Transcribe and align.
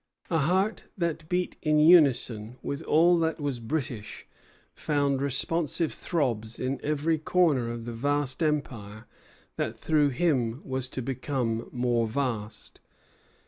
A 0.31 0.39
heart 0.39 0.85
that 0.97 1.29
beat 1.29 1.57
in 1.61 1.77
unison 1.77 2.57
with 2.63 2.81
all 2.81 3.19
that 3.19 3.39
was 3.39 3.59
British 3.59 4.25
found 4.73 5.21
responsive 5.21 5.93
throbs 5.93 6.57
in 6.57 6.79
every 6.83 7.19
corner 7.19 7.69
of 7.69 7.85
the 7.85 7.93
vast 7.93 8.41
empire 8.41 9.05
that 9.57 9.77
through 9.77 10.09
him 10.09 10.63
was 10.65 10.89
to 10.89 11.03
become 11.03 11.69
more 11.71 12.07
vast. 12.07 12.79